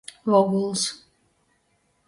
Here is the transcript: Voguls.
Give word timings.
Voguls. 0.31 0.81